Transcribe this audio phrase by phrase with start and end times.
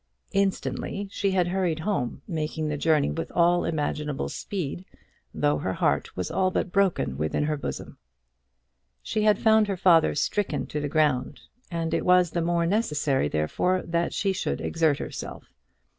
[0.31, 4.83] Instantly she had hurried home, making the journey with all imaginable speed
[5.31, 7.99] though her heart was all but broken within her bosom.
[9.03, 13.27] She had found her father stricken to the ground, and it was the more necessary,
[13.27, 15.53] therefore, that she should exert herself.